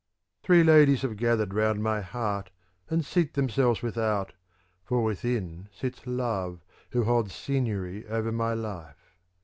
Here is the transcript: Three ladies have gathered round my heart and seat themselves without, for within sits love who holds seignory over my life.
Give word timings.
Three 0.41 0.63
ladies 0.63 1.03
have 1.03 1.15
gathered 1.15 1.53
round 1.53 1.83
my 1.83 2.01
heart 2.01 2.49
and 2.89 3.05
seat 3.05 3.35
themselves 3.35 3.83
without, 3.83 4.33
for 4.83 5.03
within 5.03 5.69
sits 5.71 6.07
love 6.07 6.63
who 6.89 7.03
holds 7.03 7.35
seignory 7.35 8.07
over 8.07 8.31
my 8.31 8.55
life. 8.55 9.13